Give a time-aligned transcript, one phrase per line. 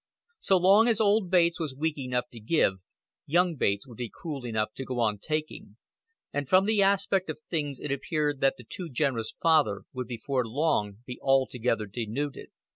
[0.39, 2.77] So long as old Bates was weak enough to give,
[3.27, 5.77] young Bates would be cruel enough to go on taking;
[6.33, 10.43] and from the aspect of things it appeared that the too generous father would before
[10.47, 12.49] long be altogether denuded.